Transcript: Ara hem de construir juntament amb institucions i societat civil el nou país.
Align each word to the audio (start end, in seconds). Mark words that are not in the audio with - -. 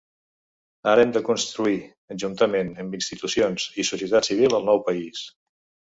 Ara 0.91 1.03
hem 1.05 1.11
de 1.17 1.21
construir 1.27 2.15
juntament 2.23 2.73
amb 2.85 2.97
institucions 3.01 3.69
i 3.85 3.89
societat 3.91 4.29
civil 4.31 4.61
el 4.61 4.67
nou 4.71 4.83
país. 4.89 5.23